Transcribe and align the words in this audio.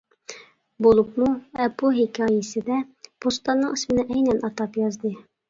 بولۇپمۇ 0.85 1.27
‹‹ئەپۇ›› 1.65 1.91
ھېكايىسىدە 1.99 2.79
بوستاننىڭ 3.27 3.77
ئىسمىنى 3.79 4.09
ئەينەن 4.11 4.43
ئاتاپ 4.51 4.83
يازدى. 4.85 5.15